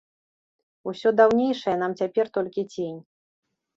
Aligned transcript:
Усё 0.91 1.09
даўнейшае 1.21 1.77
нам 1.81 1.91
цяпер 2.03 2.25
толькі 2.39 2.65
цень. 2.73 2.99